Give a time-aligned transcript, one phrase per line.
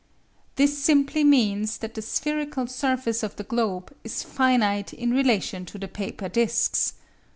[0.55, 5.77] This simply means that the spherical surface of the globe is finite in relation to
[5.77, 6.93] the paper discs.